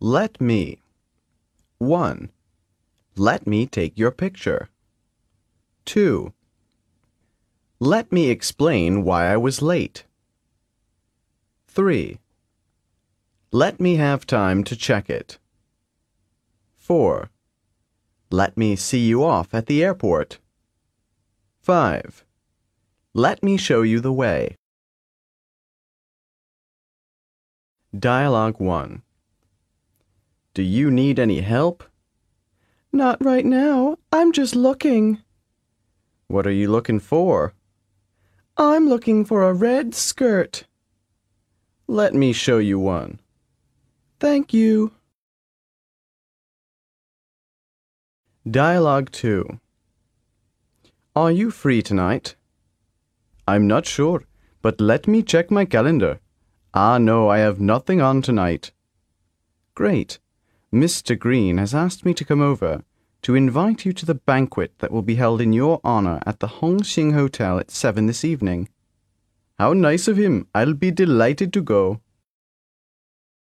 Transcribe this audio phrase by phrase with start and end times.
[0.00, 0.78] Let me.
[1.78, 2.30] 1.
[3.16, 4.68] Let me take your picture.
[5.86, 6.32] 2.
[7.80, 10.04] Let me explain why I was late.
[11.66, 12.16] 3.
[13.50, 15.38] Let me have time to check it.
[16.76, 17.30] 4.
[18.30, 20.38] Let me see you off at the airport.
[21.60, 22.24] 5.
[23.14, 24.54] Let me show you the way.
[27.98, 29.02] Dialogue 1
[30.58, 31.84] Do you need any help?
[32.90, 33.96] Not right now.
[34.10, 35.22] I'm just looking.
[36.26, 37.54] What are you looking for?
[38.56, 40.64] I'm looking for a red skirt.
[41.86, 43.20] Let me show you one.
[44.18, 44.90] Thank you.
[48.50, 49.60] Dialogue 2
[51.14, 52.34] Are you free tonight?
[53.46, 54.24] I'm not sure,
[54.60, 56.18] but let me check my calendar.
[56.74, 58.72] Ah, no, I have nothing on tonight.
[59.76, 60.18] Great.
[60.72, 61.18] Mr.
[61.18, 62.84] Green has asked me to come over
[63.22, 66.46] to invite you to the banquet that will be held in your honor at the
[66.46, 68.68] Hong Xing Hotel at seven this evening.
[69.58, 70.46] How nice of him!
[70.54, 72.02] I'll be delighted to go.